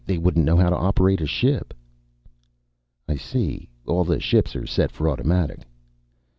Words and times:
They 0.03 0.17
wouldn't 0.17 0.45
know 0.47 0.57
how 0.57 0.71
to 0.71 0.75
operate 0.75 1.21
a 1.21 1.27
ship." 1.27 1.75
"I 3.07 3.17
see. 3.17 3.69
All 3.85 4.03
the 4.03 4.19
ships 4.19 4.55
are 4.55 4.65
set 4.65 4.91
for 4.91 5.07
automatic." 5.07 5.67